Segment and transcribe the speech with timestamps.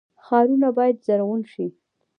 [0.25, 1.65] ښارونه باید زرغون شي